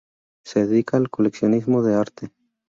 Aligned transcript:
Se 0.43 0.65
dedica 0.65 0.97
al 0.97 1.11
coleccionismo 1.11 1.83
de 1.83 1.93
arte. 1.93 2.31